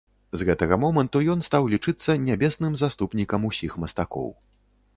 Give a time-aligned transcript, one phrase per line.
[0.41, 4.29] З гэтага моманту ён стаў лічыцца нябесным заступнікам усіх мастакоў.